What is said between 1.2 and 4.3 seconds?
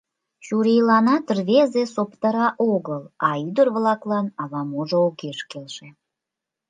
рвезе соптыра огыл, а ӱдыр-влаклан